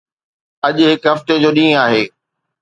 اڄ 0.67 0.75
هڪ 0.91 1.01
هفتي 1.11 1.35
جو 1.43 1.49
ڏينهن 1.57 1.79
آهي. 1.85 2.03